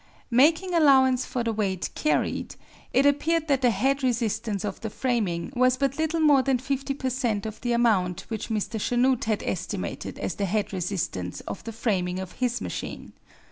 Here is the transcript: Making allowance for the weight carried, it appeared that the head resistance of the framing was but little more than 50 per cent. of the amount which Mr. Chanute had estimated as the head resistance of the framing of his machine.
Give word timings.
Making 0.31 0.73
allowance 0.73 1.25
for 1.27 1.43
the 1.43 1.53
weight 1.53 1.91
carried, 1.93 2.55
it 2.91 3.05
appeared 3.05 3.47
that 3.47 3.61
the 3.61 3.69
head 3.69 4.01
resistance 4.01 4.65
of 4.65 4.81
the 4.81 4.89
framing 4.89 5.53
was 5.55 5.77
but 5.77 5.99
little 5.99 6.19
more 6.19 6.41
than 6.41 6.57
50 6.57 6.95
per 6.95 7.11
cent. 7.11 7.45
of 7.45 7.61
the 7.61 7.73
amount 7.73 8.21
which 8.21 8.49
Mr. 8.49 8.79
Chanute 8.81 9.25
had 9.25 9.43
estimated 9.43 10.17
as 10.17 10.33
the 10.33 10.45
head 10.45 10.73
resistance 10.73 11.41
of 11.41 11.63
the 11.65 11.71
framing 11.71 12.17
of 12.17 12.31
his 12.31 12.61
machine. 12.61 13.13